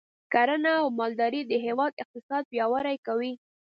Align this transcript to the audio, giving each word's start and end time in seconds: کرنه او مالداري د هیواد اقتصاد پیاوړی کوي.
کرنه 0.33 0.71
او 0.81 0.87
مالداري 0.99 1.41
د 1.47 1.53
هیواد 1.65 1.91
اقتصاد 2.03 2.43
پیاوړی 2.51 2.97
کوي. 3.07 3.33